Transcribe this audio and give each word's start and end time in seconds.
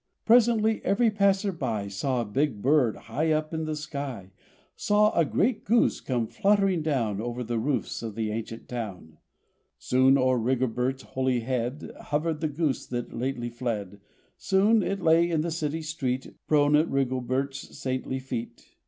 Presently 0.25 0.83
every 0.83 1.11
passer 1.11 1.51
by 1.51 1.87
Saw 1.87 2.21
a 2.21 2.25
big 2.25 2.59
bird 2.59 2.95
high 3.05 3.31
up 3.31 3.53
in 3.53 3.65
the 3.65 3.75
sky, 3.75 4.31
Saw 4.75 5.11
a 5.11 5.23
great 5.23 5.63
goose 5.63 6.01
come 6.01 6.25
fluttering 6.25 6.81
down 6.81 7.21
Over 7.21 7.43
the 7.43 7.59
roofs 7.59 8.01
of 8.01 8.15
the 8.15 8.31
ancient 8.31 8.67
town. 8.67 9.19
Soon 9.77 10.17
o'er 10.17 10.39
Rigobert's 10.39 11.03
holy 11.03 11.41
head 11.41 11.91
Hovered 12.05 12.41
the 12.41 12.47
goose 12.49 12.87
that 12.87 13.13
lately 13.13 13.51
fled: 13.51 14.01
Soon 14.37 14.81
it 14.81 15.03
lay 15.03 15.29
in 15.29 15.41
the 15.41 15.51
city 15.51 15.83
street 15.83 16.33
Prone 16.47 16.75
at 16.75 16.89
Rigobert's 16.89 17.77
saintly 17.77 18.17
feet. 18.17 18.69